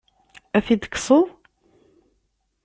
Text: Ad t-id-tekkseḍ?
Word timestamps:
Ad 0.57 0.63
t-id-tekkseḍ? 0.65 1.25